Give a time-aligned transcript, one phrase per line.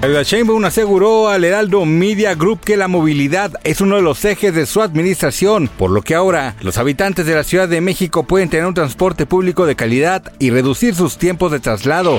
[0.00, 4.54] Claudia Sheinbaum aseguró al Heraldo Media Group que la movilidad es uno de los ejes
[4.54, 8.48] de su administración, por lo que ahora los habitantes de la Ciudad de México pueden
[8.48, 12.18] tener un transporte público de calidad y reducir sus tiempos de traslado.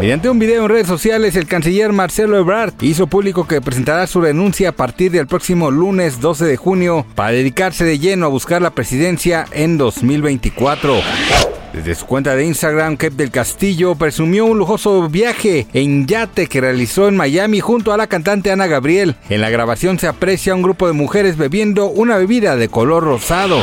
[0.00, 4.20] Mediante un video en redes sociales, el canciller Marcelo Ebrard hizo público que presentará su
[4.20, 8.60] renuncia a partir del próximo lunes 12 de junio para dedicarse de lleno a buscar
[8.60, 11.53] la presidencia en 2024.
[11.74, 16.60] Desde su cuenta de Instagram, Kep del Castillo presumió un lujoso viaje en yate que
[16.60, 19.16] realizó en Miami junto a la cantante Ana Gabriel.
[19.28, 23.60] En la grabación se aprecia un grupo de mujeres bebiendo una bebida de color rosado.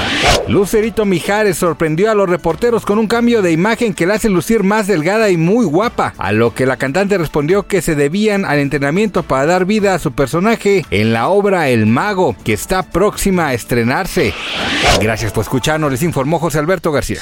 [0.50, 4.63] Lucerito Mijares sorprendió a los reporteros con un cambio de imagen que la hace lucir
[4.63, 8.59] más delgada y muy guapa, a lo que la cantante respondió que se debían al
[8.59, 13.47] entrenamiento para dar vida a su personaje en la obra El Mago, que está próxima
[13.47, 14.33] a estrenarse.
[15.00, 17.22] Gracias por escucharnos, les informó José Alberto García.